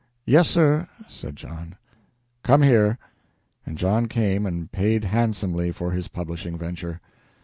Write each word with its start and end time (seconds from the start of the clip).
"Yes, 0.25 0.49
sir," 0.49 0.87
said 1.07 1.35
John. 1.35 1.75
"Come 2.41 2.63
here!" 2.63 2.97
And 3.67 3.77
John 3.77 4.07
came 4.07 4.47
and 4.47 4.71
paid 4.71 5.03
handsomely 5.03 5.71
for 5.71 5.91
his 5.91 6.07
publishing 6.07 6.57
venture. 6.57 6.99